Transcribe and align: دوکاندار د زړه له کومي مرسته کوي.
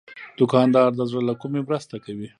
دوکاندار 0.39 0.89
د 0.95 1.01
زړه 1.09 1.21
له 1.29 1.33
کومي 1.41 1.61
مرسته 1.67 1.95
کوي. 2.05 2.27